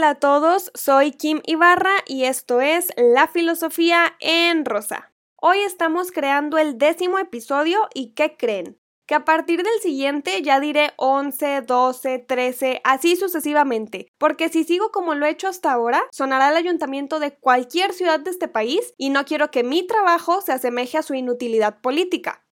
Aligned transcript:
Hola 0.00 0.10
a 0.10 0.14
todos, 0.14 0.72
soy 0.72 1.12
Kim 1.12 1.42
Ibarra 1.44 1.92
y 2.06 2.24
esto 2.24 2.62
es 2.62 2.88
La 2.96 3.28
Filosofía 3.28 4.16
en 4.20 4.64
Rosa. 4.64 5.12
Hoy 5.36 5.58
estamos 5.58 6.10
creando 6.10 6.56
el 6.56 6.78
décimo 6.78 7.18
episodio 7.18 7.86
y 7.92 8.14
¿qué 8.14 8.34
creen? 8.34 8.80
Que 9.06 9.14
a 9.14 9.26
partir 9.26 9.62
del 9.62 9.78
siguiente 9.82 10.40
ya 10.40 10.58
diré 10.58 10.92
11, 10.96 11.60
12, 11.60 12.18
13, 12.18 12.80
así 12.82 13.14
sucesivamente, 13.14 14.08
porque 14.16 14.48
si 14.48 14.64
sigo 14.64 14.90
como 14.90 15.14
lo 15.14 15.26
he 15.26 15.30
hecho 15.32 15.48
hasta 15.48 15.70
ahora, 15.70 16.02
sonará 16.12 16.48
el 16.48 16.56
ayuntamiento 16.56 17.20
de 17.20 17.36
cualquier 17.36 17.92
ciudad 17.92 18.20
de 18.20 18.30
este 18.30 18.48
país 18.48 18.94
y 18.96 19.10
no 19.10 19.26
quiero 19.26 19.50
que 19.50 19.64
mi 19.64 19.86
trabajo 19.86 20.40
se 20.40 20.52
asemeje 20.52 20.96
a 20.96 21.02
su 21.02 21.12
inutilidad 21.12 21.82
política. 21.82 22.42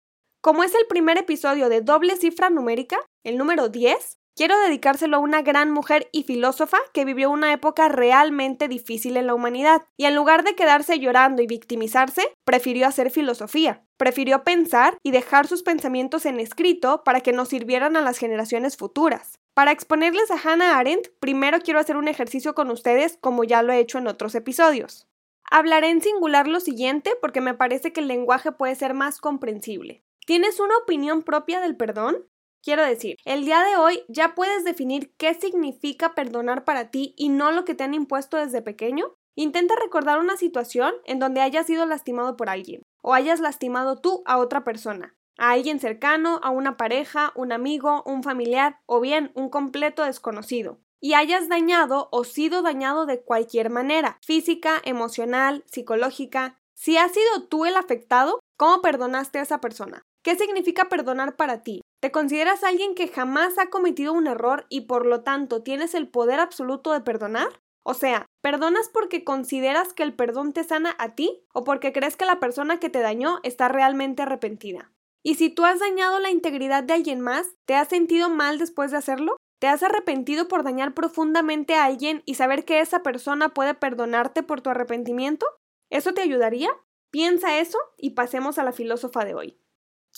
Como 0.43 0.65
es 0.65 0.75
el 0.75 0.87
primer 0.87 1.17
episodio 1.17 1.71
de 1.71 1.81
doble 1.81 2.17
cifra 2.17 2.51
numérica, 2.51 2.99
el 3.25 3.39
número 3.39 3.71
10, 3.71 4.18
Quiero 4.39 4.57
dedicárselo 4.57 5.17
a 5.17 5.19
una 5.19 5.43
gran 5.43 5.73
mujer 5.73 6.09
y 6.13 6.23
filósofa 6.23 6.79
que 6.93 7.05
vivió 7.05 7.29
una 7.29 7.53
época 7.53 7.89
realmente 7.89 8.69
difícil 8.69 9.17
en 9.17 9.27
la 9.27 9.35
humanidad, 9.35 9.83
y 9.97 10.05
en 10.05 10.15
lugar 10.15 10.45
de 10.45 10.55
quedarse 10.55 11.01
llorando 11.01 11.43
y 11.43 11.49
victimizarse, 11.49 12.23
prefirió 12.45 12.87
hacer 12.87 13.11
filosofía. 13.11 13.83
Prefirió 13.97 14.45
pensar 14.45 14.97
y 15.03 15.11
dejar 15.11 15.49
sus 15.49 15.65
pensamientos 15.65 16.25
en 16.25 16.39
escrito 16.39 17.03
para 17.03 17.21
que 17.21 17.33
nos 17.33 17.49
sirvieran 17.49 17.97
a 17.97 18.01
las 18.01 18.19
generaciones 18.19 18.77
futuras. 18.77 19.41
Para 19.55 19.73
exponerles 19.73 20.31
a 20.31 20.39
Hannah 20.41 20.79
Arendt, 20.79 21.09
primero 21.19 21.59
quiero 21.59 21.81
hacer 21.81 21.97
un 21.97 22.07
ejercicio 22.07 22.55
con 22.55 22.71
ustedes 22.71 23.19
como 23.21 23.43
ya 23.43 23.65
lo 23.65 23.73
he 23.73 23.81
hecho 23.81 23.99
en 23.99 24.07
otros 24.07 24.37
episodios. 24.37 25.09
Hablaré 25.51 25.91
en 25.91 26.01
singular 26.01 26.47
lo 26.47 26.61
siguiente 26.61 27.11
porque 27.21 27.41
me 27.41 27.55
parece 27.55 27.93
que 27.93 28.03
el 28.03 28.07
lenguaje 28.07 28.53
puede 28.53 28.77
ser 28.77 28.95
más 28.95 29.21
comprensible. 29.21 30.05
¿Tienes 30.27 30.61
una 30.61 30.77
opinión 30.77 31.25
propia 31.25 31.61
del 31.61 31.77
perdón? 31.77 32.29
Quiero 32.63 32.85
decir, 32.85 33.17
el 33.25 33.45
día 33.45 33.63
de 33.63 33.77
hoy 33.77 34.03
ya 34.09 34.35
puedes 34.35 34.65
definir 34.65 35.13
qué 35.17 35.35
significa 35.35 36.15
perdonar 36.15 36.65
para 36.65 36.91
ti 36.91 37.15
y 37.17 37.29
no 37.29 37.53
lo 37.53 37.65
que 37.65 37.75
te 37.75 37.85
han 37.85 37.95
impuesto 37.95 38.37
desde 38.37 38.63
pequeño. 38.63 39.15
Intenta 39.37 39.75
recordar 39.77 40.19
una 40.19 40.37
situación 40.37 40.95
en 41.05 41.21
donde 41.21 41.41
hayas 41.41 41.67
sido 41.67 41.87
lastimado 41.87 42.37
por 42.37 42.49
alguien 42.49 42.83
o 43.03 43.15
hayas 43.15 43.41
lastimado 43.41 44.01
tú 44.01 44.23
a 44.27 44.39
otra 44.39 44.65
persona, 44.65 45.15
a 45.39 45.53
alguien 45.53 45.79
cercano, 45.79 46.41
a 46.43 46.51
una 46.51 46.77
pareja, 46.77 47.33
un 47.37 47.53
amigo, 47.53 48.03
un 48.05 48.25
familiar 48.25 48.81
o 48.87 49.01
bien 49.01 49.31
un 49.35 49.49
completo 49.49 50.03
desconocido 50.03 50.81
y 51.01 51.15
hayas 51.15 51.49
dañado 51.49 52.09
o 52.11 52.25
sido 52.25 52.63
dañado 52.63 53.07
de 53.07 53.23
cualquier 53.23 53.71
manera, 53.71 54.19
física, 54.21 54.83
emocional, 54.85 55.63
psicológica. 55.67 56.59
Si 56.75 56.97
has 56.97 57.13
sido 57.13 57.45
tú 57.49 57.65
el 57.67 57.77
afectado, 57.77 58.41
¿cómo 58.57 58.83
perdonaste 58.83 59.39
a 59.39 59.43
esa 59.43 59.61
persona? 59.61 60.03
¿Qué 60.25 60.37
significa 60.37 60.89
perdonar 60.89 61.37
para 61.37 61.63
ti? 61.63 61.81
¿Te 62.01 62.13
consideras 62.13 62.63
alguien 62.63 62.95
que 62.95 63.09
jamás 63.09 63.59
ha 63.59 63.71
cometido 63.71 64.13
un 64.13 64.29
error 64.29 64.67
y 64.69 64.83
por 64.83 65.05
lo 65.05 65.23
tanto 65.23 65.65
tienes 65.65 65.95
el 65.95 66.09
poder 66.09 66.39
absoluto 66.39 66.93
de 66.93 67.01
perdonar? 67.01 67.61
O 67.83 67.93
sea, 67.93 68.27
¿perdonas 68.41 68.89
porque 68.89 69.25
consideras 69.25 69.95
que 69.95 70.05
el 70.05 70.15
perdón 70.15 70.53
te 70.53 70.63
sana 70.63 70.95
a 70.99 71.17
ti 71.17 71.45
o 71.53 71.65
porque 71.65 71.93
crees 71.93 72.17
que 72.17 72.25
la 72.25 72.39
persona 72.39 72.79
que 72.79 72.89
te 72.89 73.01
dañó 73.01 73.41
está 73.43 73.67
realmente 73.67 74.23
arrepentida? 74.23 74.93
Y 75.25 75.35
si 75.35 75.51
tú 75.51 75.65
has 75.65 75.81
dañado 75.81 76.21
la 76.21 76.31
integridad 76.31 76.85
de 76.85 76.95
alguien 76.95 77.21
más, 77.21 77.47
¿te 77.67 77.75
has 77.75 77.89
sentido 77.89 78.31
mal 78.31 78.59
después 78.59 78.93
de 78.93 78.99
hacerlo? 78.99 79.37
¿Te 79.59 79.67
has 79.67 79.83
arrepentido 79.83 80.47
por 80.47 80.63
dañar 80.63 80.95
profundamente 80.95 81.75
a 81.75 81.85
alguien 81.85 82.23
y 82.27 82.35
saber 82.35 82.65
que 82.65 82.79
esa 82.79 83.03
persona 83.03 83.49
puede 83.49 83.75
perdonarte 83.75 84.45
por 84.45 84.61
tu 84.61 84.71
arrepentimiento? 84.71 85.47
¿Eso 85.91 86.15
te 86.15 86.21
ayudaría? 86.21 86.71
Piensa 87.11 87.59
eso 87.59 87.79
y 87.97 88.11
pasemos 88.11 88.59
a 88.59 88.63
la 88.63 88.73
filósofa 88.73 89.25
de 89.25 89.35
hoy. 89.35 89.59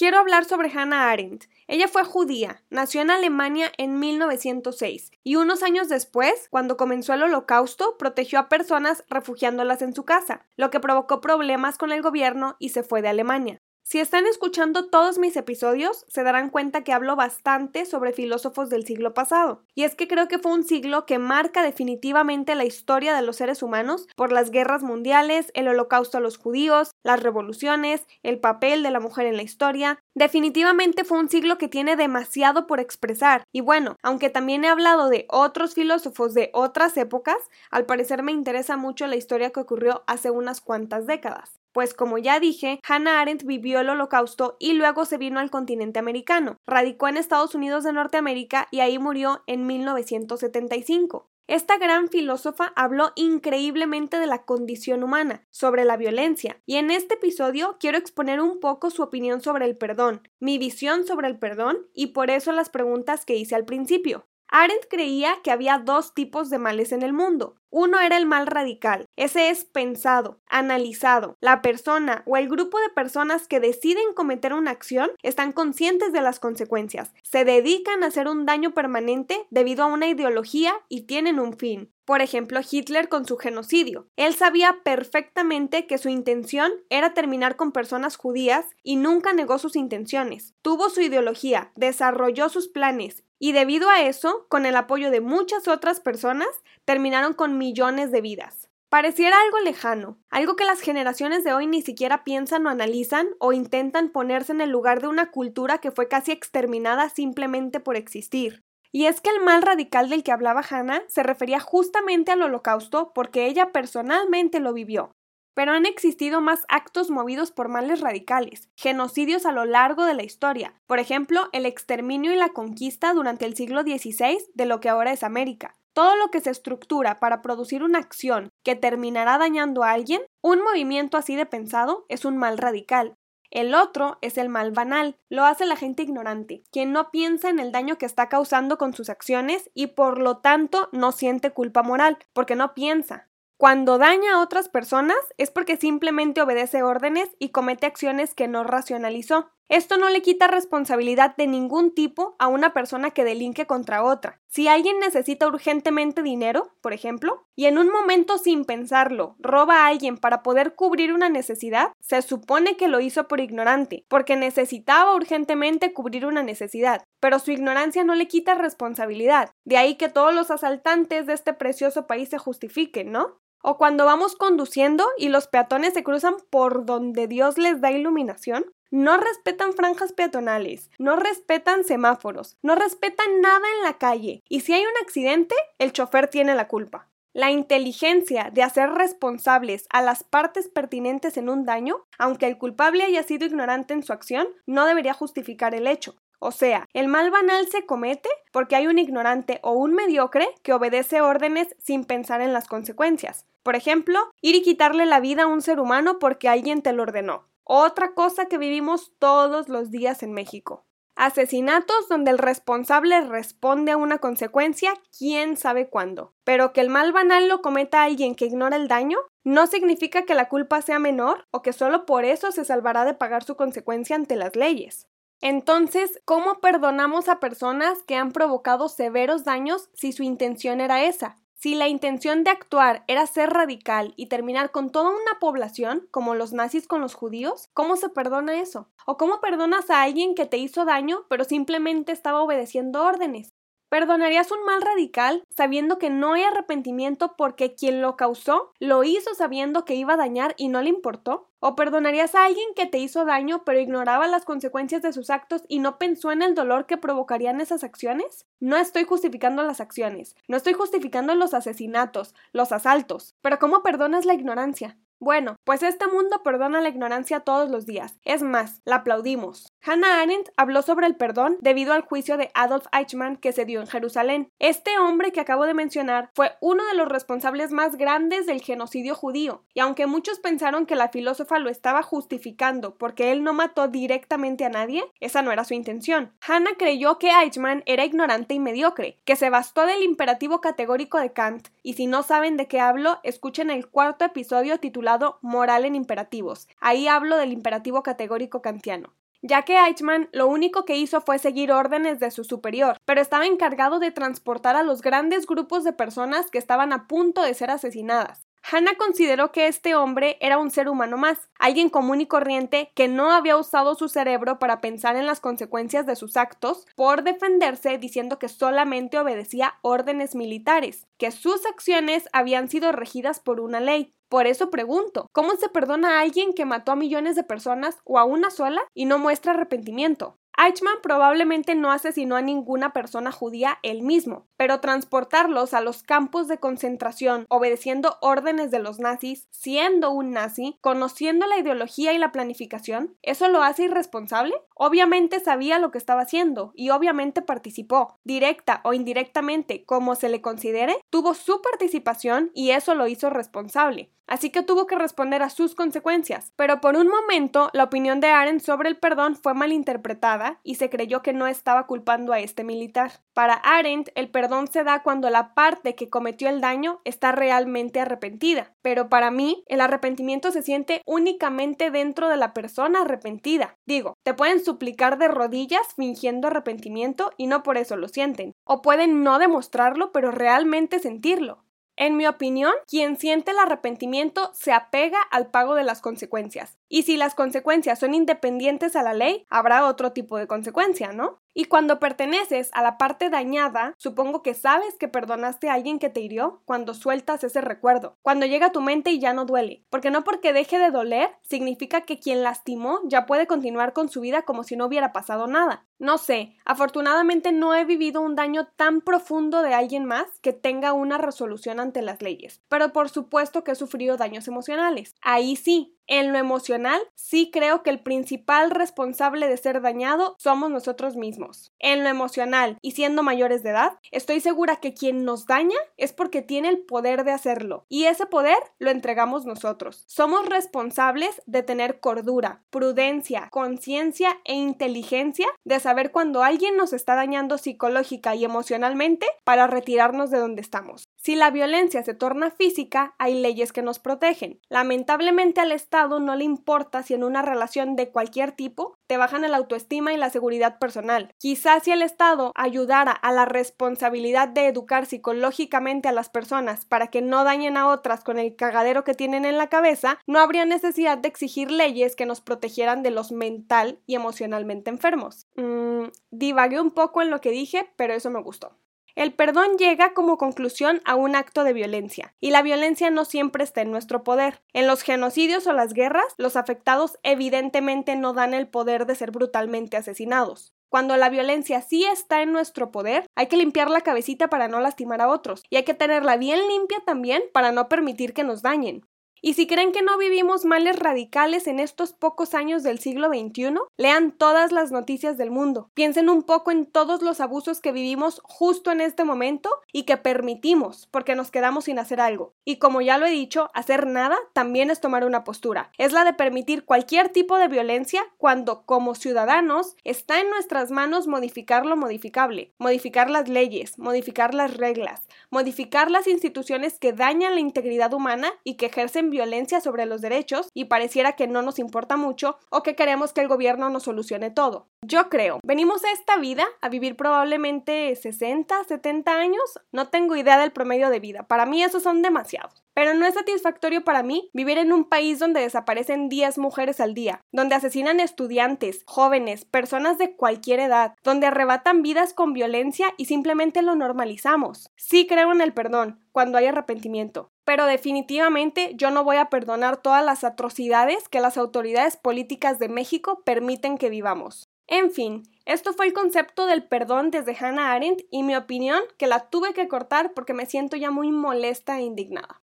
Quiero 0.01 0.19
hablar 0.19 0.47
sobre 0.47 0.70
Hannah 0.70 1.11
Arendt. 1.11 1.45
Ella 1.67 1.87
fue 1.87 2.05
judía, 2.05 2.62
nació 2.70 3.03
en 3.03 3.11
Alemania 3.11 3.71
en 3.77 3.99
1906 3.99 5.11
y 5.22 5.37
unos 5.37 5.62
años 5.62 5.91
después, 5.91 6.49
cuando 6.49 6.78
comenzó 6.78 7.12
el 7.12 7.22
holocausto, 7.22 7.99
protegió 7.99 8.38
a 8.38 8.49
personas 8.49 9.05
refugiándolas 9.11 9.83
en 9.83 9.94
su 9.94 10.06
casa, 10.06 10.47
lo 10.56 10.71
que 10.71 10.81
provocó 10.81 11.21
problemas 11.21 11.77
con 11.77 11.93
el 11.93 12.00
gobierno 12.00 12.56
y 12.59 12.71
se 12.71 12.83
fue 12.83 13.03
de 13.03 13.09
Alemania. 13.09 13.61
Si 13.91 13.99
están 13.99 14.25
escuchando 14.28 14.87
todos 14.87 15.19
mis 15.19 15.37
episodios, 15.37 16.05
se 16.06 16.23
darán 16.23 16.51
cuenta 16.51 16.84
que 16.84 16.93
hablo 16.93 17.17
bastante 17.17 17.84
sobre 17.84 18.12
filósofos 18.12 18.71
del 18.71 18.87
siglo 18.87 19.15
pasado. 19.15 19.65
Y 19.75 19.83
es 19.83 19.97
que 19.97 20.06
creo 20.06 20.28
que 20.28 20.39
fue 20.39 20.53
un 20.53 20.62
siglo 20.62 21.06
que 21.06 21.19
marca 21.19 21.65
definitivamente 21.65 22.55
la 22.55 22.65
historia 22.65 23.17
de 23.17 23.23
los 23.23 23.34
seres 23.34 23.65
humanos 23.65 24.06
por 24.15 24.31
las 24.31 24.53
guerras 24.53 24.84
mundiales, 24.84 25.50
el 25.55 25.67
holocausto 25.67 26.19
a 26.19 26.21
los 26.21 26.39
judíos, 26.39 26.93
las 27.03 27.21
revoluciones, 27.21 28.06
el 28.23 28.39
papel 28.39 28.84
de 28.84 28.93
la 28.93 29.00
mujer 29.00 29.27
en 29.27 29.37
la 29.37 29.43
historia. 29.43 29.99
Definitivamente 30.15 31.03
fue 31.03 31.19
un 31.19 31.29
siglo 31.29 31.59
que 31.59 31.67
tiene 31.67 31.97
demasiado 31.97 32.69
por 32.69 32.79
expresar. 32.79 33.43
Y 33.50 33.61
bueno, 33.61 33.97
aunque 34.05 34.31
también 34.31 34.65
he 34.65 34.69
hablado 34.69 35.09
de 35.09 35.27
otros 35.29 35.75
filósofos 35.75 36.33
de 36.33 36.50
otras 36.55 36.97
épocas, 36.97 37.39
al 37.73 37.87
parecer 37.87 38.23
me 38.23 38.31
interesa 38.31 38.77
mucho 38.77 39.09
la 39.09 39.17
historia 39.17 39.50
que 39.50 39.59
ocurrió 39.59 40.05
hace 40.06 40.31
unas 40.31 40.61
cuantas 40.61 41.09
décadas. 41.09 41.59
Pues 41.72 41.94
como 41.94 42.19
ya 42.19 42.41
dije, 42.41 42.81
Hannah 42.86 43.20
Arendt 43.20 43.44
vivió 43.44 43.81
el 43.81 43.88
holocausto 43.88 44.56
y 44.58 44.72
luego 44.72 45.04
se 45.04 45.19
vino 45.19 45.38
al 45.38 45.50
continente 45.50 45.98
americano. 45.98 46.56
Radicó 46.66 47.08
en 47.08 47.16
Estados 47.16 47.54
Unidos 47.54 47.84
de 47.84 47.92
Norteamérica 47.92 48.66
y 48.70 48.81
ahí 48.81 48.98
murió 48.98 49.42
en 49.47 49.66
1975. 49.66 51.31
Esta 51.50 51.78
gran 51.78 52.08
filósofa 52.08 52.72
habló 52.76 53.10
increíblemente 53.16 54.20
de 54.20 54.28
la 54.28 54.44
condición 54.44 55.03
humana, 55.03 55.48
sobre 55.50 55.84
la 55.84 55.97
violencia, 55.97 56.62
y 56.64 56.76
en 56.76 56.92
este 56.92 57.14
episodio 57.14 57.76
quiero 57.81 57.98
exponer 57.98 58.41
un 58.41 58.60
poco 58.60 58.88
su 58.91 59.02
opinión 59.02 59.41
sobre 59.41 59.64
el 59.64 59.76
perdón, 59.76 60.22
mi 60.38 60.58
visión 60.58 61.04
sobre 61.04 61.26
el 61.26 61.41
perdón 61.41 61.88
y 61.92 62.08
por 62.12 62.31
eso 62.31 62.52
las 62.52 62.70
preguntas 62.70 63.25
que 63.25 63.34
hice 63.34 63.56
al 63.56 63.64
principio. 63.64 64.28
Arendt 64.53 64.87
creía 64.91 65.37
que 65.44 65.53
había 65.53 65.78
dos 65.78 66.12
tipos 66.12 66.50
de 66.50 66.59
males 66.59 66.91
en 66.91 67.03
el 67.03 67.12
mundo. 67.12 67.55
Uno 67.71 68.00
era 68.00 68.16
el 68.16 68.27
mal 68.27 68.49
radical, 68.49 69.06
ese 69.15 69.49
es 69.49 69.65
pensado, 69.65 70.41
analizado. 70.49 71.37
La 71.41 71.62
persona 71.62 72.25
o 72.27 72.37
el 72.37 72.49
grupo 72.49 72.81
de 72.81 72.88
personas 72.88 73.47
que 73.47 73.61
deciden 73.61 74.12
cometer 74.12 74.53
una 74.53 74.72
acción 74.72 75.12
están 75.22 75.53
conscientes 75.53 76.12
de 76.12 76.21
las 76.21 76.41
consecuencias, 76.41 77.12
se 77.22 77.44
dedican 77.44 78.03
a 78.03 78.09
hacer 78.09 78.27
un 78.27 78.44
daño 78.44 78.75
permanente 78.75 79.47
debido 79.50 79.84
a 79.84 79.87
una 79.87 80.09
ideología 80.09 80.75
y 80.88 81.03
tienen 81.03 81.38
un 81.38 81.56
fin. 81.56 81.93
Por 82.05 82.22
ejemplo, 82.22 82.59
Hitler 82.69 83.09
con 83.09 83.25
su 83.25 83.37
genocidio. 83.37 84.09
Él 84.17 84.34
sabía 84.34 84.78
perfectamente 84.82 85.87
que 85.87 85.97
su 85.97 86.09
intención 86.09 86.72
era 86.88 87.15
terminar 87.15 87.55
con 87.55 87.71
personas 87.71 88.17
judías 88.17 88.67
y 88.82 88.97
nunca 88.97 89.32
negó 89.32 89.59
sus 89.59 89.77
intenciones. 89.77 90.55
Tuvo 90.61 90.91
su 90.91 91.03
ideología, 91.03 91.71
desarrolló 91.77 92.49
sus 92.49 92.67
planes 92.67 93.22
y 93.43 93.53
debido 93.53 93.89
a 93.89 94.03
eso, 94.03 94.47
con 94.49 94.67
el 94.67 94.77
apoyo 94.77 95.11
de 95.11 95.23
muchas 95.23 95.67
otras 95.67 95.99
personas, 95.99 96.49
terminaron 96.84 97.33
con 97.33 97.56
millones 97.56 98.12
de 98.12 98.21
vidas. 98.21 98.69
Pareciera 98.91 99.41
algo 99.41 99.59
lejano, 99.61 100.19
algo 100.28 100.56
que 100.56 100.67
las 100.67 100.81
generaciones 100.81 101.43
de 101.43 101.55
hoy 101.55 101.67
ni 101.67 101.81
siquiera 101.81 102.23
piensan 102.23 102.67
o 102.67 102.71
analizan 102.71 103.29
o 103.39 103.53
intentan 103.53 104.11
ponerse 104.11 104.53
en 104.53 104.61
el 104.61 104.71
lugar 104.71 105.00
de 105.00 105.09
una 105.09 105.31
cultura 105.31 105.79
que 105.79 105.91
fue 105.91 106.06
casi 106.06 106.33
exterminada 106.33 107.09
simplemente 107.09 107.81
por 107.81 107.97
existir. 107.97 108.62
Y 108.93 109.06
es 109.06 109.21
que 109.23 109.31
el 109.31 109.41
mal 109.41 109.62
radical 109.62 110.11
del 110.11 110.23
que 110.23 110.33
hablaba 110.33 110.65
Hannah 110.69 111.05
se 111.09 111.23
refería 111.23 111.61
justamente 111.61 112.33
al 112.33 112.43
holocausto 112.43 113.12
porque 113.15 113.47
ella 113.47 113.73
personalmente 113.73 114.61
lo 114.61 114.75
vivió. 114.75 115.12
Pero 115.55 115.72
han 115.72 115.87
existido 115.87 116.41
más 116.41 116.61
actos 116.69 117.11
movidos 117.11 117.50
por 117.50 117.69
males 117.69 118.00
radicales, 118.00 118.69
genocidios 118.77 119.47
a 119.47 119.53
lo 119.53 119.65
largo 119.65 120.05
de 120.05 120.15
la 120.15 120.22
historia, 120.22 120.75
por 120.87 120.99
ejemplo, 120.99 121.49
el 121.53 121.66
exterminio 121.66 122.33
y 122.33 122.37
la 122.37 122.50
conquista 122.50 123.12
durante 123.15 123.44
el 123.44 123.56
siglo 123.56 123.83
XVI 123.83 124.38
de 124.55 124.66
lo 124.66 124.81
que 124.81 124.88
ahora 124.88 125.12
es 125.12 125.22
América. 125.22 125.77
Todo 125.93 126.16
lo 126.16 126.31
que 126.31 126.41
se 126.41 126.50
estructura 126.50 127.19
para 127.19 127.43
producir 127.43 127.83
una 127.83 127.99
acción 127.99 128.50
que 128.62 128.77
terminará 128.77 129.38
dañando 129.38 129.83
a 129.83 129.91
alguien, 129.91 130.22
un 130.41 130.62
movimiento 130.62 131.17
así 131.17 131.35
de 131.35 131.47
pensado 131.47 132.06
es 132.08 132.25
un 132.25 132.37
mal 132.37 132.58
radical. 132.58 133.17
El 133.50 133.75
otro 133.75 134.19
es 134.20 134.38
el 134.38 134.49
mal 134.49 134.70
banal, 134.70 135.17
lo 135.29 135.44
hace 135.44 135.67
la 135.67 135.75
gente 135.75 136.05
ignorante, 136.05 136.62
quien 136.70 136.93
no 136.93 137.11
piensa 137.11 137.50
en 137.50 137.58
el 137.58 137.73
daño 137.73 137.99
que 137.99 138.06
está 138.06 138.29
causando 138.29 138.79
con 138.79 138.94
sus 138.94 139.11
acciones 139.11 139.70
y 139.75 139.88
por 139.88 140.20
lo 140.20 140.37
tanto 140.37 140.88
no 140.93 141.11
siente 141.11 141.50
culpa 141.50 141.82
moral, 141.82 142.19
porque 142.32 142.55
no 142.55 142.75
piensa, 142.75 143.29
cuando 143.61 143.99
daña 143.99 144.33
a 144.33 144.41
otras 144.41 144.71
personas 144.71 145.19
es 145.37 145.51
porque 145.51 145.77
simplemente 145.77 146.41
obedece 146.41 146.83
órdenes 146.83 147.29
y 147.39 147.51
comete 147.51 147.85
acciones 147.85 148.33
que 148.33 148.49
no 148.49 148.65
racionalizó. 148.65 149.51
Esto 149.69 149.99
no 149.99 150.09
le 150.09 150.23
quita 150.23 150.47
responsabilidad 150.47 151.37
de 151.37 151.47
ningún 151.47 151.95
tipo 151.95 152.37
a 152.39 152.49
una 152.49 152.73
persona 152.73 153.11
que 153.11 153.23
delinque 153.23 153.67
contra 153.67 154.03
otra. 154.03 154.41
Si 154.49 154.67
alguien 154.67 154.99
necesita 154.99 155.47
urgentemente 155.47 156.23
dinero, 156.23 156.75
por 156.81 156.95
ejemplo, 156.95 157.47
y 157.55 157.67
en 157.67 157.77
un 157.77 157.91
momento 157.91 158.39
sin 158.39 158.65
pensarlo 158.65 159.37
roba 159.39 159.85
a 159.85 159.89
alguien 159.89 160.17
para 160.17 160.43
poder 160.43 160.75
cubrir 160.75 161.12
una 161.12 161.29
necesidad, 161.29 161.93
se 162.01 162.23
supone 162.23 162.79
que 162.79 162.89
lo 162.89 162.99
hizo 163.01 163.29
por 163.29 163.41
ignorante, 163.41 164.07
porque 164.09 164.37
necesitaba 164.37 165.15
urgentemente 165.15 165.93
cubrir 165.93 166.25
una 166.25 166.43
necesidad, 166.43 167.05
pero 167.21 167.39
su 167.39 167.51
ignorancia 167.51 168.05
no 168.05 168.15
le 168.15 168.27
quita 168.27 168.55
responsabilidad. 168.55 169.51
De 169.67 169.77
ahí 169.77 169.97
que 169.97 170.09
todos 170.09 170.35
los 170.35 170.51
asaltantes 170.51 171.27
de 171.27 171.35
este 171.35 171.53
precioso 171.53 172.07
país 172.07 172.31
se 172.31 172.39
justifiquen, 172.39 173.12
¿no? 173.12 173.39
O 173.62 173.77
cuando 173.77 174.05
vamos 174.05 174.37
conduciendo 174.37 175.07
y 175.19 175.29
los 175.29 175.47
peatones 175.47 175.95
se 175.95 176.03
cruzan 176.03 176.37
por 176.51 176.87
donde 176.87 177.27
Dios 177.27 177.59
les 177.59 177.81
da 177.81 177.91
iluminación, 177.91 178.65
no 178.91 179.19
respetan 179.19 179.73
franjas 179.73 180.12
peatonales, 180.12 180.91
no 180.99 181.17
respetan 181.17 181.85
semáforos, 181.85 182.57
no 182.62 182.75
respetan 182.75 183.41
nada 183.41 183.67
en 183.77 183.85
la 183.85 183.99
calle 183.99 184.43
y 184.49 184.61
si 184.61 184.73
hay 184.73 184.83
un 184.83 184.97
accidente, 185.03 185.55
el 185.79 185.93
chofer 185.93 186.29
tiene 186.29 186.55
la 186.55 186.69
culpa. 186.69 187.09
La 187.33 187.53
inteligencia 187.53 188.51
de 188.53 188.65
hacer 188.65 188.91
responsables 188.91 189.87
a 189.91 190.03
las 190.03 190.25
partes 190.25 190.69
pertinentes 190.69 191.37
en 191.37 191.49
un 191.49 191.65
daño, 191.65 192.05
aunque 192.19 192.47
el 192.47 192.59
culpable 192.59 193.05
haya 193.05 193.23
sido 193.23 193.47
ignorante 193.47 193.95
en 193.95 194.03
su 194.03 194.12
acción, 194.12 194.49
no 194.67 194.85
debería 194.85 195.15
justificar 195.15 195.77
el 195.77 195.87
hecho. 195.87 196.17
O 196.42 196.52
sea, 196.52 196.88
el 196.94 197.06
mal 197.06 197.31
banal 197.31 197.69
se 197.69 197.84
comete 197.84 198.31
porque 198.50 198.75
hay 198.75 198.87
un 198.87 198.98
ignorante 198.98 199.60
o 199.62 199.72
un 199.72 199.92
mediocre 199.92 200.48
que 200.62 200.72
obedece 200.72 201.20
órdenes 201.20 201.76
sin 201.78 202.06
pensar 202.06 202.40
en 202.40 202.54
las 202.54 202.66
consecuencias. 202.66 203.44
Por 203.62 203.76
ejemplo, 203.76 204.19
ir 204.40 204.54
y 204.54 204.62
quitarle 204.62 205.04
la 205.04 205.20
vida 205.20 205.42
a 205.42 205.46
un 205.46 205.60
ser 205.60 205.81
humano 205.81 206.19
porque 206.19 206.48
alguien 206.48 206.81
te 206.81 206.94
lo 206.94 207.02
ordenó. 207.02 207.44
Otra 207.62 208.14
cosa 208.14 208.46
que 208.46 208.56
vivimos 208.56 209.12
todos 209.19 209.69
los 209.69 209.90
días 209.90 210.22
en 210.22 210.32
México. 210.32 210.87
Asesinatos 211.14 212.08
donde 212.08 212.31
el 212.31 212.38
responsable 212.38 213.20
responde 213.20 213.92
a 213.92 213.98
una 213.98 214.16
consecuencia, 214.16 214.94
quién 215.19 215.58
sabe 215.58 215.90
cuándo. 215.90 216.32
Pero 216.44 216.72
que 216.72 216.81
el 216.81 216.88
mal 216.88 217.12
banal 217.12 217.48
lo 217.48 217.60
cometa 217.60 218.02
alguien 218.02 218.34
que 218.34 218.46
ignora 218.46 218.76
el 218.76 218.88
daño, 218.88 219.19
no 219.44 219.66
significa 219.66 220.22
que 220.22 220.34
la 220.34 220.48
culpa 220.48 220.81
sea 220.81 220.98
menor 220.98 221.46
o 221.50 221.60
que 221.60 221.75
solo 221.75 222.06
por 222.06 222.25
eso 222.25 222.50
se 222.50 222.64
salvará 222.64 223.04
de 223.04 223.12
pagar 223.12 223.44
su 223.44 223.56
consecuencia 223.56 224.16
ante 224.16 224.37
las 224.37 224.56
leyes. 224.56 225.10
Entonces, 225.42 226.20
¿cómo 226.25 226.60
perdonamos 226.60 227.28
a 227.28 227.40
personas 227.40 228.02
que 228.02 228.14
han 228.14 228.32
provocado 228.32 228.88
severos 228.88 229.44
daños 229.44 229.88
si 229.94 230.12
su 230.12 230.22
intención 230.22 230.81
era 230.81 231.04
esa? 231.04 231.37
Si 231.54 231.75
la 231.75 231.88
intención 231.88 232.42
de 232.44 232.50
actuar 232.50 233.04
era 233.06 233.26
ser 233.26 233.50
radical 233.50 234.14
y 234.16 234.26
terminar 234.26 234.70
con 234.70 234.90
toda 234.90 235.10
una 235.10 235.38
población, 235.40 236.08
como 236.10 236.34
los 236.34 236.52
nazis 236.52 236.87
con 236.87 237.00
los 237.02 237.14
judíos, 237.14 237.69
¿cómo 237.75 237.96
se 237.96 238.08
perdona 238.08 238.60
eso? 238.60 238.88
¿O 239.06 239.16
cómo 239.16 239.40
perdonas 239.40 239.90
a 239.90 240.02
alguien 240.02 240.34
que 240.34 240.46
te 240.46 240.56
hizo 240.58 240.84
daño 240.84 241.26
pero 241.28 241.44
simplemente 241.44 242.12
estaba 242.12 242.42
obedeciendo 242.42 243.02
órdenes? 243.04 243.54
¿Perdonarías 243.90 244.52
un 244.52 244.64
mal 244.64 244.81
radical 244.82 245.42
sabiendo 245.50 245.98
que 245.98 246.10
no 246.10 246.34
hay 246.34 246.44
arrepentimiento 246.44 247.34
porque 247.37 247.75
quien 247.75 248.00
lo 248.00 248.16
causó 248.16 248.72
lo 248.78 249.02
hizo 249.02 249.34
sabiendo 249.34 249.84
que 249.84 249.96
iba 249.96 250.14
a 250.14 250.16
dañar 250.16 250.54
y 250.56 250.69
no 250.69 250.81
le 250.81 250.90
importó? 250.90 251.48
¿O 251.58 251.75
perdonarías 251.75 252.37
a 252.37 252.44
alguien 252.44 252.69
que 252.76 252.87
te 252.87 252.98
hizo 252.98 253.25
daño 253.25 253.64
pero 253.64 253.81
ignoraba 253.81 254.28
las 254.28 254.44
consecuencias 254.44 255.02
de 255.02 255.12
sus 255.12 255.28
actos 255.28 255.64
y 255.66 255.81
no 255.81 255.98
pensó 255.98 256.31
en 256.31 256.42
el 256.42 256.54
dolor 256.54 256.87
que 256.87 256.98
provocarían 256.98 257.60
esas 257.60 257.82
acciones? 257.82 258.46
No 258.60 258.76
estoy 258.76 259.02
justificando 259.02 259.64
las 259.64 259.81
acciones, 259.81 260.37
no 260.46 260.56
estoy 260.56 260.75
justificando 260.75 261.34
los 261.34 261.52
asesinatos, 261.52 262.37
los 262.52 262.70
asaltos, 262.70 263.34
pero 263.42 263.58
¿cómo 263.58 263.82
perdonas 263.82 264.25
la 264.25 264.34
ignorancia? 264.34 264.98
Bueno, 265.19 265.56
pues 265.64 265.82
este 265.82 266.06
mundo 266.06 266.44
perdona 266.44 266.81
la 266.81 266.88
ignorancia 266.88 267.40
todos 267.40 267.69
los 267.69 267.87
días. 267.87 268.20
Es 268.25 268.42
más, 268.42 268.82
la 268.84 268.96
aplaudimos. 268.96 269.69
Hannah 269.82 270.21
Arendt 270.21 270.50
habló 270.59 270.82
sobre 270.82 271.06
el 271.06 271.17
perdón 271.17 271.56
debido 271.62 271.94
al 271.94 272.03
juicio 272.03 272.37
de 272.37 272.50
Adolf 272.53 272.85
Eichmann 272.93 273.38
que 273.38 273.53
se 273.53 273.65
dio 273.65 273.81
en 273.81 273.87
Jerusalén. 273.87 274.50
Este 274.59 274.99
hombre 274.99 275.32
que 275.32 275.41
acabo 275.41 275.65
de 275.65 275.73
mencionar 275.73 276.31
fue 276.35 276.53
uno 276.61 276.85
de 276.85 276.94
los 276.94 277.09
responsables 277.09 277.73
más 277.73 277.97
grandes 277.97 278.44
del 278.44 278.61
genocidio 278.61 279.15
judío, 279.15 279.65
y 279.73 279.81
aunque 279.81 280.06
muchos 280.06 280.38
pensaron 280.38 280.85
que 280.85 280.97
la 280.97 281.09
filósofa 281.09 281.59
lo 281.59 281.71
estaba 281.71 282.03
justificando 282.03 282.97
porque 282.97 283.32
él 283.32 283.43
no 283.43 283.55
mató 283.55 283.88
directamente 283.88 284.67
a 284.67 284.69
nadie, 284.69 285.03
esa 285.19 285.41
no 285.41 285.50
era 285.50 285.65
su 285.65 285.73
intención. 285.73 286.35
Hannah 286.47 286.76
creyó 286.76 287.19
que 287.19 287.31
Eichmann 287.31 287.83
era 287.87 288.05
ignorante 288.05 288.53
y 288.53 288.61
mediocre, 288.61 289.19
que 289.25 289.37
se 289.37 289.49
bastó 289.49 289.87
del 289.87 290.03
imperativo 290.03 290.61
categórico 290.61 291.19
de 291.19 291.33
Kant, 291.33 291.69
y 291.83 291.94
si 291.94 292.06
no 292.06 292.23
saben 292.23 292.59
de 292.59 292.69
qué 292.69 292.81
hablo, 292.81 293.19
escuchen 293.23 293.71
el 293.71 293.88
cuarto 293.88 294.26
episodio 294.26 294.79
titulado 294.79 295.38
Moral 295.41 295.87
en 295.87 295.94
imperativos. 295.94 296.69
Ahí 296.81 297.09
hablo 297.09 297.38
del 297.38 297.53
imperativo 297.53 298.03
categórico 298.03 298.61
kantiano 298.61 299.15
ya 299.42 299.62
que 299.62 299.78
Eichmann 299.78 300.28
lo 300.32 300.46
único 300.46 300.84
que 300.84 300.96
hizo 300.96 301.20
fue 301.20 301.38
seguir 301.38 301.72
órdenes 301.72 302.20
de 302.20 302.31
su 302.31 302.44
superior, 302.44 302.96
pero 303.06 303.20
estaba 303.20 303.46
encargado 303.46 303.98
de 303.98 304.10
transportar 304.10 304.76
a 304.76 304.82
los 304.82 305.02
grandes 305.02 305.46
grupos 305.46 305.84
de 305.84 305.92
personas 305.92 306.50
que 306.50 306.58
estaban 306.58 306.92
a 306.92 307.06
punto 307.06 307.42
de 307.42 307.54
ser 307.54 307.70
asesinadas. 307.70 308.50
Hannah 308.62 308.95
consideró 308.97 309.53
que 309.53 309.67
este 309.67 309.95
hombre 309.95 310.37
era 310.41 310.59
un 310.59 310.71
ser 310.71 310.89
humano 310.89 311.17
más, 311.17 311.39
alguien 311.59 311.89
común 311.89 312.21
y 312.21 312.27
corriente 312.27 312.93
que 312.95 313.09
no 313.09 313.33
había 313.33 313.57
usado 313.57 313.95
su 313.95 314.09
cerebro 314.09 314.59
para 314.59 314.81
pensar 314.81 315.17
en 315.17 315.27
las 315.27 315.41
consecuencias 315.41 316.07
de 316.07 316.17
sus 316.17 316.37
actos 316.37 316.87
por 316.95 317.25
defenderse 317.25 317.99
diciendo 317.99 318.39
que 318.39 318.49
solamente 318.49 319.19
obedecía 319.19 319.75
órdenes 319.83 320.35
militares, 320.35 321.07
que 321.19 321.31
sus 321.31 321.67
acciones 321.67 322.29
habían 322.33 322.69
sido 322.69 322.93
regidas 322.93 323.41
por 323.41 323.61
una 323.61 323.81
ley. 323.81 324.15
Por 324.29 324.47
eso 324.47 324.71
pregunto, 324.71 325.27
¿cómo 325.33 325.57
se 325.57 325.69
perdona 325.69 326.19
a 326.19 326.21
alguien 326.21 326.53
que 326.53 326.65
mató 326.65 326.93
a 326.93 326.97
millones 326.97 327.35
de 327.35 327.43
personas 327.43 327.99
o 328.05 328.19
a 328.19 328.25
una 328.25 328.51
sola 328.51 328.83
y 328.95 329.07
no 329.07 329.19
muestra 329.19 329.53
arrepentimiento? 329.53 330.39
Eichmann 330.62 331.01
probablemente 331.03 331.75
no 331.75 331.91
asesinó 331.91 332.37
a 332.37 332.43
ninguna 332.43 332.93
persona 332.93 333.33
judía 333.33 333.79
él 333.83 334.03
mismo, 334.03 334.47
pero 334.59 334.81
transportarlos 334.81 335.73
a 335.73 335.81
los 335.81 336.03
campos 336.03 336.49
de 336.49 336.59
concentración 336.59 337.47
obedeciendo 337.49 338.19
órdenes 338.21 338.71
de 338.71 338.79
los 338.79 338.99
nazis, 338.99 339.49
siendo 339.51 340.11
un 340.11 340.33
nazi, 340.33 340.77
conociendo 340.83 341.47
la 341.47 341.59
ideología 341.59 342.12
y 342.12 342.19
la 342.19 342.31
planificación, 342.31 343.17
¿eso 343.23 343.49
lo 343.49 343.62
hace 343.62 343.85
irresponsable? 343.85 344.55
Obviamente 344.75 345.41
sabía 345.41 345.79
lo 345.79 345.91
que 345.91 345.99
estaba 345.99 346.23
haciendo 346.23 346.73
y 346.75 346.91
obviamente 346.91 347.41
participó, 347.41 348.19
directa 348.25 348.83
o 348.85 348.93
indirectamente, 348.93 349.87
como 349.87 350.15
se 350.15 350.29
le 350.29 350.43
considere, 350.43 350.97
tuvo 351.09 351.33
su 351.33 351.62
participación 351.62 352.51
y 352.55 352.73
eso 352.73 352.95
lo 352.95 353.07
hizo 353.07 353.31
responsable 353.31 354.11
así 354.31 354.49
que 354.49 354.62
tuvo 354.62 354.87
que 354.87 354.97
responder 354.97 355.43
a 355.43 355.50
sus 355.50 355.75
consecuencias. 355.75 356.55
Pero 356.56 356.81
por 356.81 356.97
un 356.97 357.09
momento, 357.09 357.69
la 357.75 357.85
opinión 357.85 358.21
de 358.21 358.29
Arendt 358.29 358.62
sobre 358.62 358.88
el 358.88 358.97
perdón 358.97 359.37
fue 359.37 359.53
malinterpretada 359.53 360.61
y 360.62 360.77
se 360.77 360.88
creyó 360.88 361.21
que 361.21 361.35
no 361.35 361.47
estaba 361.47 361.87
culpando 361.87 362.32
a 362.32 362.41
este 362.41 362.65
militar. 362.65 363.12
Para 363.35 363.55
Arendt, 363.55 364.09
el 364.15 364.31
perdón 364.31 364.69
se 364.69 364.85
da 364.85 365.03
cuando 365.03 365.29
la 365.29 365.53
parte 365.55 365.94
que 365.94 366.09
cometió 366.09 366.49
el 366.49 366.61
daño 366.61 367.00
está 367.05 367.32
realmente 367.32 368.00
arrepentida. 368.00 368.73
Pero 368.81 369.09
para 369.09 369.31
mí, 369.31 369.65
el 369.67 369.81
arrepentimiento 369.81 370.53
se 370.53 370.62
siente 370.62 371.03
únicamente 371.05 371.91
dentro 371.91 372.29
de 372.29 372.37
la 372.37 372.55
persona 372.55 373.03
arrepentida. 373.03 373.76
Digo, 373.85 374.15
te 374.23 374.35
pueden 374.35 374.65
suplicar 374.65 375.19
de 375.19 375.29
rodillas 375.29 375.87
fingiendo 375.97 376.49
arrepentimiento 376.49 377.33
y 377.37 377.49
no 377.49 377.62
por 377.62 377.76
eso 377.76 377.97
lo 377.97 378.09
sienten. 378.09 378.55
O 378.65 378.81
pueden 378.81 379.25
no 379.25 379.38
demostrarlo, 379.38 380.12
pero 380.12 380.31
realmente 380.31 381.00
sentirlo. 381.00 381.65
En 382.00 382.17
mi 382.17 382.26
opinión, 382.26 382.73
quien 382.87 383.19
siente 383.19 383.50
el 383.50 383.58
arrepentimiento 383.58 384.50
se 384.55 384.73
apega 384.73 385.20
al 385.31 385.50
pago 385.50 385.75
de 385.75 385.85
las 385.85 386.00
consecuencias. 386.00 386.79
Y 386.88 387.02
si 387.02 387.19
las 387.19 387.35
consecuencias 387.35 387.99
son 387.99 388.14
independientes 388.14 388.97
a 388.97 389.02
la 389.02 389.12
ley, 389.12 389.45
habrá 389.50 389.87
otro 389.87 390.12
tipo 390.12 390.38
de 390.38 390.47
consecuencia, 390.47 391.12
¿no? 391.12 391.42
Y 391.52 391.64
cuando 391.64 391.99
perteneces 391.99 392.71
a 392.73 392.83
la 392.83 392.97
parte 392.97 393.28
dañada, 393.30 393.95
supongo 393.99 394.42
que 394.42 394.54
sabes 394.54 394.97
que 394.97 395.09
perdonaste 395.09 395.69
a 395.69 395.75
alguien 395.75 395.99
que 395.99 396.09
te 396.09 396.21
hirió 396.21 396.62
cuando 396.64 396.95
sueltas 396.95 397.42
ese 397.45 397.61
recuerdo, 397.61 398.16
cuando 398.23 398.47
llega 398.47 398.66
a 398.66 398.73
tu 398.73 398.80
mente 398.80 399.11
y 399.11 399.19
ya 399.19 399.33
no 399.33 399.47
duele, 399.47 399.85
porque 399.90 400.11
no 400.11 400.23
porque 400.25 400.52
deje 400.52 400.78
de 400.78 400.90
doler 400.90 401.30
significa 401.42 402.02
que 402.02 402.21
quien 402.21 402.42
lastimó 402.42 403.00
ya 403.04 403.26
puede 403.26 403.47
continuar 403.47 403.92
con 403.92 404.09
su 404.09 404.21
vida 404.21 404.42
como 404.42 404.64
si 404.64 404.76
no 404.76 404.87
hubiera 404.87 405.12
pasado 405.12 405.47
nada. 405.47 405.87
No 405.99 406.16
sé, 406.16 406.57
afortunadamente 406.64 407.52
no 407.52 407.75
he 407.75 407.85
vivido 407.85 408.23
un 408.23 408.35
daño 408.35 408.69
tan 408.76 409.02
profundo 409.02 409.61
de 409.61 409.75
alguien 409.75 410.07
más 410.07 410.26
que 410.40 410.54
tenga 410.54 410.95
una 410.95 411.19
resolución 411.19 411.78
ante 411.78 412.00
las 412.00 412.23
leyes, 412.23 412.62
pero 412.69 412.92
por 412.92 413.11
supuesto 413.11 413.64
que 413.64 413.73
he 413.73 413.75
sufrido 413.75 414.16
daños 414.16 414.49
emocionales. 414.49 415.14
Ahí 415.21 415.57
sí, 415.57 415.95
en 416.11 416.33
lo 416.33 416.38
emocional, 416.38 417.00
sí 417.14 417.50
creo 417.52 417.83
que 417.83 417.90
el 417.90 418.00
principal 418.00 418.71
responsable 418.71 419.49
de 419.49 419.57
ser 419.57 419.81
dañado 419.81 420.35
somos 420.38 420.71
nosotros 420.71 421.17
mismos. 421.17 421.73
En 421.79 422.02
lo 422.02 422.11
emocional 422.11 422.76
y 422.83 422.90
siendo 422.90 423.23
mayores 423.23 423.62
de 423.62 423.71
edad, 423.71 423.93
estoy 424.11 424.40
segura 424.40 424.76
que 424.76 424.93
quien 424.93 425.25
nos 425.25 425.47
daña 425.47 425.76
es 425.97 426.12
porque 426.12 426.43
tiene 426.43 426.69
el 426.69 426.81
poder 426.81 427.23
de 427.25 427.31
hacerlo 427.31 427.87
y 427.88 428.05
ese 428.05 428.26
poder 428.26 428.59
lo 428.79 428.90
entregamos 428.90 429.47
nosotros. 429.47 430.05
Somos 430.09 430.47
responsables 430.47 431.40
de 431.47 431.62
tener 431.62 432.00
cordura, 432.00 432.64
prudencia, 432.71 433.49
conciencia 433.52 434.40
e 434.45 434.55
inteligencia 434.55 435.47
de 435.64 435.79
saber 435.79 436.11
cuando 436.11 436.43
alguien 436.43 436.76
nos 436.76 436.93
está 436.93 437.14
dañando 437.14 437.57
psicológica 437.57 438.35
y 438.35 438.45
emocionalmente 438.45 439.26
para 439.45 439.69
retirarnos 439.69 440.33
de 440.33 440.38
donde 440.38 440.61
estamos. 440.61 441.10
Si 441.23 441.37
la 441.37 441.50
violencia 441.50 442.03
se 442.03 442.15
torna 442.15 442.50
física, 442.50 443.15
hay 443.19 443.35
leyes 443.35 443.75
que 443.75 443.83
nos 443.83 443.99
protegen. 443.99 444.59
Lamentablemente 444.71 445.61
al 445.61 445.71
Estado 445.71 446.19
no 446.19 446.35
le 446.35 446.45
importa 446.45 447.03
si 447.03 447.12
en 447.12 447.25
una 447.25 447.43
relación 447.43 447.95
de 447.95 448.09
cualquier 448.09 448.53
tipo 448.53 448.97
te 449.07 449.19
bajan 449.19 449.45
el 449.45 449.55
autoestima 449.55 450.15
y 450.15 450.17
la 450.17 450.31
seguridad 450.31 450.79
personal. 450.79 451.35
Quizás 451.37 451.83
si 451.83 451.91
el 451.91 452.00
Estado 452.00 452.53
ayudara 452.55 453.12
a 453.12 453.33
la 453.33 453.45
responsabilidad 453.45 454.49
de 454.49 454.67
educar 454.67 455.05
psicológicamente 455.05 456.09
a 456.09 456.12
las 456.12 456.31
personas 456.31 456.87
para 456.87 457.09
que 457.09 457.21
no 457.21 457.45
dañen 457.45 457.77
a 457.77 457.89
otras 457.89 458.25
con 458.25 458.39
el 458.39 458.57
cagadero 458.57 459.05
que 459.05 459.12
tienen 459.12 459.45
en 459.45 459.59
la 459.59 459.69
cabeza, 459.69 460.19
no 460.27 460.39
habría 460.39 460.65
necesidad 460.65 461.19
de 461.19 461.29
exigir 461.29 461.71
leyes 461.71 462.17
que 462.17 462.25
nos 462.25 462.41
protegieran 462.41 463.03
de 463.03 463.11
los 463.11 463.31
mental 463.31 463.99
y 464.07 464.15
emocionalmente 464.15 464.89
enfermos. 464.89 465.47
Mm, 465.57 466.05
divagué 466.31 466.81
un 466.81 466.93
poco 466.93 467.21
en 467.21 467.29
lo 467.29 467.43
que 467.43 467.50
dije, 467.50 467.91
pero 467.97 468.15
eso 468.15 468.31
me 468.31 468.41
gustó. 468.41 468.73
El 469.14 469.33
perdón 469.33 469.76
llega 469.79 470.14
como 470.14 470.38
conclusión 470.38 471.00
a 471.05 471.14
un 471.14 471.37
acto 471.37 471.64
de 471.64 471.73
violencia, 471.73 472.35
y 472.40 472.50
la 472.50 472.62
violencia 472.62 473.11
no 473.11 473.25
siempre 473.25 473.64
está 473.64 473.81
en 473.83 473.90
nuestro 473.90 474.23
poder. 474.23 474.62
En 474.73 474.87
los 474.87 475.02
genocidios 475.02 475.67
o 475.67 475.73
las 475.73 475.93
guerras, 475.93 476.35
los 476.37 476.57
afectados 476.57 477.19
evidentemente 477.23 478.17
no 478.17 478.33
dan 478.33 478.55
el 478.55 478.69
poder 478.69 479.07
de 479.07 479.14
ser 479.14 479.31
brutalmente 479.31 479.97
asesinados. 479.97 480.75
Cuando 480.90 481.17
la 481.17 481.29
violencia 481.29 481.83
sí 481.83 482.05
está 482.05 482.43
en 482.43 482.52
nuestro 482.52 482.90
poder, 482.90 483.25
hay 483.37 483.47
que 483.47 483.57
limpiar 483.57 483.88
la 483.88 484.00
cabecita 484.00 484.49
para 484.49 484.67
no 484.67 484.81
lastimar 484.81 485.21
a 485.21 485.29
otros 485.29 485.62
y 485.71 485.76
hay 485.76 485.85
que 485.85 485.95
tenerla 485.95 486.37
bien 486.37 486.67
limpia 486.67 486.99
también 487.07 487.45
para 487.55 487.71
no 487.71 487.88
permitir 487.88 488.35
que 488.35 488.43
nos 488.43 488.61
dañen. 488.61 489.07
Y 489.42 489.54
si 489.54 489.66
creen 489.66 489.92
que 489.92 490.02
no 490.02 490.18
vivimos 490.18 490.66
males 490.66 490.99
radicales 490.99 491.66
en 491.66 491.80
estos 491.80 492.12
pocos 492.12 492.54
años 492.54 492.82
del 492.82 492.99
siglo 492.99 493.28
XXI, 493.28 493.75
lean 493.97 494.32
todas 494.32 494.70
las 494.70 494.92
noticias 494.92 495.38
del 495.38 495.50
mundo. 495.50 495.90
Piensen 495.94 496.28
un 496.28 496.42
poco 496.42 496.70
en 496.70 496.85
todos 496.85 497.23
los 497.23 497.40
abusos 497.40 497.80
que 497.80 497.92
vivimos 497.92 498.42
justo 498.44 498.90
en 498.90 499.00
este 499.00 499.25
momento 499.25 499.70
y 499.92 500.02
que 500.02 500.18
permitimos 500.18 501.09
porque 501.11 501.35
nos 501.35 501.50
quedamos 501.50 501.85
sin 501.85 501.99
hacer 501.99 502.20
algo. 502.20 502.52
Y 502.64 502.76
como 502.76 503.00
ya 503.00 503.16
lo 503.16 503.25
he 503.25 503.30
dicho, 503.30 503.70
hacer 503.73 504.06
nada 504.06 504.37
también 504.52 504.90
es 504.90 505.00
tomar 505.00 505.25
una 505.25 505.42
postura. 505.42 505.90
Es 505.97 506.12
la 506.12 506.25
de 506.25 506.35
permitir 506.35 506.85
cualquier 506.85 507.30
tipo 507.30 507.56
de 507.56 507.68
violencia 507.68 508.23
cuando 508.37 508.82
como 508.85 509.14
ciudadanos 509.14 509.97
está 510.04 510.40
en 510.40 510.50
nuestras 510.50 510.90
manos 510.90 511.26
modificar 511.26 511.87
lo 511.87 511.97
modificable, 511.97 512.75
modificar 512.78 513.30
las 513.30 513.49
leyes, 513.49 513.99
modificar 513.99 514.54
las 514.54 514.76
reglas, 514.76 515.26
modificar 515.50 516.11
las 516.11 516.26
instituciones 516.26 516.99
que 516.99 517.12
dañan 517.12 517.54
la 517.54 517.61
integridad 517.61 518.12
humana 518.12 518.52
y 518.64 518.75
que 518.75 518.90
violencia 519.30 519.80
sobre 519.80 520.06
los 520.06 520.20
derechos 520.20 520.68
y 520.75 520.87
pareciera 520.87 521.32
que 521.32 521.46
no 521.46 521.62
nos 521.62 521.78
importa 521.78 522.16
mucho 522.16 522.58
o 522.70 522.82
que 522.82 522.94
queremos 522.94 523.32
que 523.32 523.40
el 523.40 523.49
gobierno 523.49 523.88
nos 523.90 524.04
solucione 524.04 524.50
todo. 524.50 524.88
Yo 525.07 525.30
creo, 525.30 525.61
venimos 525.64 526.04
a 526.04 526.12
esta 526.12 526.37
vida 526.37 526.66
a 526.83 526.90
vivir 526.90 527.16
probablemente 527.16 528.14
60, 528.14 528.85
70 528.85 529.35
años, 529.35 529.80
no 529.92 530.09
tengo 530.09 530.37
idea 530.37 530.59
del 530.59 530.73
promedio 530.73 531.09
de 531.09 531.21
vida, 531.21 531.42
para 531.45 531.64
mí 531.64 531.83
esos 531.83 532.02
son 532.02 532.21
demasiados. 532.21 532.85
Pero 532.92 533.14
no 533.14 533.25
es 533.25 533.33
satisfactorio 533.33 534.04
para 534.04 534.23
mí 534.23 534.50
vivir 534.52 534.76
en 534.76 534.92
un 534.92 535.04
país 535.04 535.38
donde 535.38 535.62
desaparecen 535.62 536.28
10 536.28 536.59
mujeres 536.59 537.00
al 537.00 537.14
día, 537.14 537.40
donde 537.50 537.76
asesinan 537.76 538.21
estudiantes, 538.21 539.02
jóvenes, 539.07 539.64
personas 539.64 540.19
de 540.19 540.37
cualquier 540.37 540.80
edad, 540.80 541.14
donde 541.25 541.47
arrebatan 541.47 542.02
vidas 542.02 542.35
con 542.35 542.52
violencia 542.52 543.14
y 543.16 543.25
simplemente 543.25 543.80
lo 543.80 543.97
normalizamos. 543.97 544.90
Sí 544.97 545.26
creo 545.26 545.50
en 545.50 545.62
el 545.62 545.73
perdón, 545.73 546.21
cuando 546.30 546.59
hay 546.59 546.66
arrepentimiento, 546.66 547.50
pero 547.64 547.87
definitivamente 547.87 548.92
yo 548.95 549.11
no 549.11 549.25
voy 549.25 549.38
a 549.38 549.50
perdonar 549.50 549.97
todas 549.97 550.25
las 550.25 550.45
atrocidades 550.45 551.28
que 551.28 551.40
las 551.40 551.57
autoridades 551.57 552.16
políticas 552.16 552.78
de 552.78 552.88
México 552.88 553.42
permiten 553.45 553.99
que 553.99 554.11
vivamos. 554.11 554.70
En 554.90 555.12
fin, 555.12 555.44
esto 555.66 555.92
fue 555.92 556.06
el 556.06 556.12
concepto 556.12 556.66
del 556.66 556.82
perdón 556.82 557.30
desde 557.30 557.56
Hannah 557.56 557.92
Arendt 557.92 558.23
y 558.32 558.42
mi 558.42 558.56
opinión 558.56 559.00
que 559.18 559.28
la 559.28 559.49
tuve 559.49 559.73
que 559.73 559.87
cortar 559.87 560.32
porque 560.35 560.52
me 560.52 560.66
siento 560.66 560.97
ya 560.97 561.12
muy 561.12 561.30
molesta 561.30 562.00
e 562.00 562.02
indignada. 562.02 562.61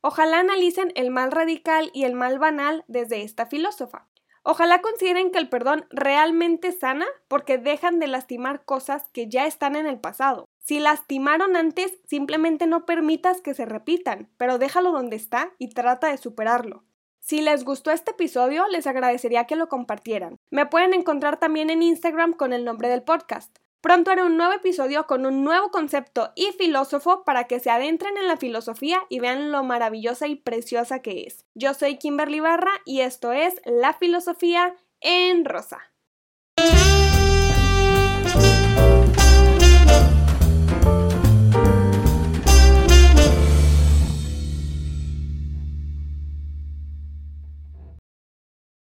Ojalá 0.00 0.40
analicen 0.40 0.90
el 0.96 1.12
mal 1.12 1.30
radical 1.30 1.92
y 1.94 2.02
el 2.02 2.14
mal 2.14 2.40
banal 2.40 2.84
desde 2.88 3.22
esta 3.22 3.46
filósofa. 3.46 4.08
Ojalá 4.42 4.80
consideren 4.80 5.30
que 5.30 5.38
el 5.38 5.48
perdón 5.48 5.86
realmente 5.90 6.72
sana 6.72 7.06
porque 7.28 7.56
dejan 7.56 8.00
de 8.00 8.08
lastimar 8.08 8.64
cosas 8.64 9.08
que 9.12 9.28
ya 9.28 9.46
están 9.46 9.76
en 9.76 9.86
el 9.86 10.00
pasado. 10.00 10.46
Si 10.58 10.80
lastimaron 10.80 11.54
antes, 11.54 12.00
simplemente 12.08 12.66
no 12.66 12.84
permitas 12.84 13.42
que 13.42 13.54
se 13.54 13.64
repitan, 13.64 14.28
pero 14.38 14.58
déjalo 14.58 14.90
donde 14.90 15.14
está 15.14 15.52
y 15.56 15.68
trata 15.68 16.08
de 16.08 16.18
superarlo. 16.18 16.82
Si 17.30 17.42
les 17.42 17.62
gustó 17.62 17.92
este 17.92 18.10
episodio, 18.10 18.66
les 18.66 18.88
agradecería 18.88 19.44
que 19.44 19.54
lo 19.54 19.68
compartieran. 19.68 20.40
Me 20.50 20.66
pueden 20.66 20.94
encontrar 20.94 21.38
también 21.38 21.70
en 21.70 21.80
Instagram 21.80 22.32
con 22.32 22.52
el 22.52 22.64
nombre 22.64 22.88
del 22.88 23.04
podcast. 23.04 23.56
Pronto 23.80 24.10
haré 24.10 24.24
un 24.24 24.36
nuevo 24.36 24.52
episodio 24.52 25.06
con 25.06 25.24
un 25.24 25.44
nuevo 25.44 25.70
concepto 25.70 26.32
y 26.34 26.46
filósofo 26.58 27.22
para 27.22 27.44
que 27.44 27.60
se 27.60 27.70
adentren 27.70 28.16
en 28.16 28.26
la 28.26 28.36
filosofía 28.36 29.04
y 29.08 29.20
vean 29.20 29.52
lo 29.52 29.62
maravillosa 29.62 30.26
y 30.26 30.34
preciosa 30.34 31.02
que 31.02 31.22
es. 31.22 31.44
Yo 31.54 31.72
soy 31.72 31.98
Kimberly 31.98 32.40
Barra 32.40 32.72
y 32.84 33.02
esto 33.02 33.30
es 33.30 33.62
La 33.64 33.92
Filosofía 33.92 34.74
en 35.00 35.44
Rosa. 35.44 35.78